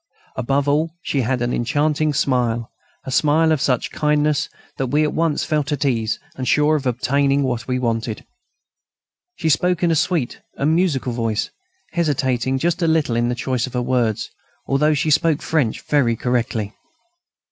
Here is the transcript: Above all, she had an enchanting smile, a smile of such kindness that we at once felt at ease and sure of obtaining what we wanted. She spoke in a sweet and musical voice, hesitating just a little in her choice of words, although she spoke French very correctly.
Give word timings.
Above 0.35 0.67
all, 0.67 0.95
she 1.03 1.21
had 1.21 1.43
an 1.43 1.53
enchanting 1.53 2.11
smile, 2.11 2.71
a 3.05 3.11
smile 3.11 3.51
of 3.51 3.61
such 3.61 3.91
kindness 3.91 4.49
that 4.77 4.87
we 4.87 5.03
at 5.03 5.13
once 5.13 5.43
felt 5.45 5.71
at 5.71 5.85
ease 5.85 6.19
and 6.35 6.47
sure 6.47 6.75
of 6.75 6.87
obtaining 6.87 7.43
what 7.43 7.67
we 7.67 7.77
wanted. 7.77 8.25
She 9.35 9.47
spoke 9.47 9.83
in 9.83 9.91
a 9.91 9.95
sweet 9.95 10.41
and 10.55 10.73
musical 10.73 11.13
voice, 11.13 11.51
hesitating 11.91 12.57
just 12.57 12.81
a 12.81 12.87
little 12.87 13.15
in 13.15 13.29
her 13.29 13.35
choice 13.35 13.67
of 13.67 13.75
words, 13.75 14.31
although 14.65 14.95
she 14.95 15.11
spoke 15.11 15.43
French 15.43 15.81
very 15.81 16.15
correctly. 16.15 16.73